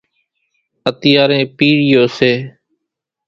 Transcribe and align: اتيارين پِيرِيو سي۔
اتيارين 0.89 1.41
پِيرِيو 1.57 2.03
سي۔ 2.17 2.31